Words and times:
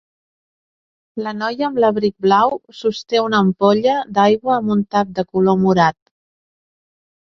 La 1.25 1.33
noia 1.41 1.65
amb 1.67 1.81
l'abric 1.83 2.15
blau 2.27 2.55
sosté 2.79 3.21
una 3.25 3.41
ampolla 3.47 3.99
d'aigua 4.19 4.57
amb 4.57 4.75
un 4.77 4.83
tap 4.97 5.13
de 5.21 5.27
color 5.33 5.61
morat. 5.67 5.99